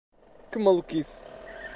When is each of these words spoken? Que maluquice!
Que 0.55 0.57
maluquice! 0.63 1.19